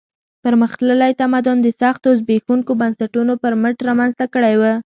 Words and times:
پرمختللی 0.43 1.11
تمدن 1.21 1.57
د 1.61 1.67
سختو 1.81 2.09
زبېښونکو 2.19 2.71
بنسټونو 2.81 3.33
پر 3.43 3.53
مټ 3.61 3.77
رامنځته 3.87 4.25
کړی 4.33 4.55
و. 4.57 4.63